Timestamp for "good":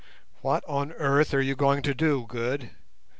2.27-2.71